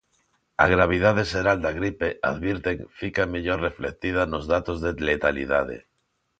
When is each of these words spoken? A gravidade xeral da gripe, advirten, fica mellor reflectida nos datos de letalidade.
A 0.63 0.65
gravidade 0.73 1.23
xeral 1.31 1.57
da 1.65 1.71
gripe, 1.79 2.07
advirten, 2.31 2.77
fica 2.99 3.23
mellor 3.33 3.59
reflectida 3.67 4.21
nos 4.31 4.45
datos 4.53 4.77
de 4.85 4.91
letalidade. 5.09 5.77